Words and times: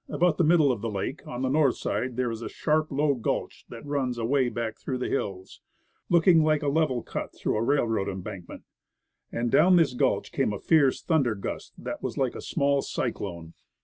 About 0.09 0.39
the 0.39 0.43
middle 0.43 0.71
of 0.71 0.81
the 0.81 0.89
lake, 0.89 1.27
on 1.27 1.43
the 1.43 1.47
north 1.47 1.75
side, 1.77 2.15
there 2.17 2.31
is 2.31 2.41
a 2.41 2.49
sharp, 2.49 2.89
low 2.91 3.13
gulch 3.13 3.65
that 3.69 3.85
runs 3.85 4.17
away 4.17 4.49
back 4.49 4.79
through 4.79 4.97
the 4.97 5.09
hills, 5.09 5.61
looking 6.09 6.41
like 6.43 6.63
a 6.63 6.69
level 6.69 7.03
cut 7.03 7.35
through 7.35 7.55
a 7.55 7.61
railroad 7.61 8.09
embankment. 8.09 8.63
And 9.31 9.51
down 9.51 9.75
this 9.75 9.93
gulch 9.93 10.31
came 10.31 10.53
a 10.53 10.59
fierce 10.59 11.03
thunder 11.03 11.35
gust 11.35 11.73
that 11.77 12.01
was 12.01 12.17
like 12.17 12.33
a 12.33 12.41
small 12.41 12.81
cyclone. 12.81 13.53